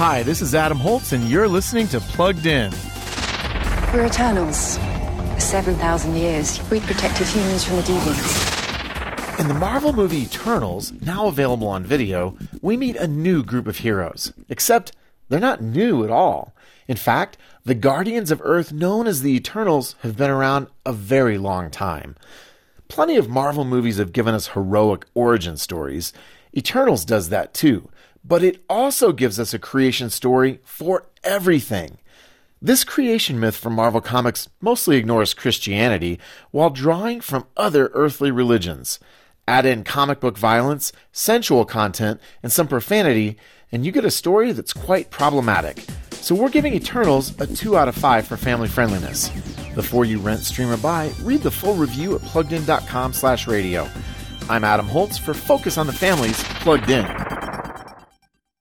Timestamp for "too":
27.52-27.90